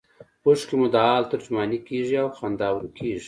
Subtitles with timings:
[0.45, 3.19] اوښکې مو د حال ترجمانې کیږي او خندا ورکیږي